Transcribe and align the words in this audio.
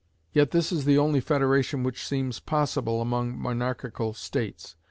Yet 0.33 0.49
this 0.49 0.71
is 0.71 0.85
the 0.85 0.97
only 0.97 1.19
federation 1.19 1.83
which 1.83 2.07
seems 2.07 2.39
possible 2.39 3.03
among 3.03 3.37
monarchical 3.39 4.15
states. 4.15 4.75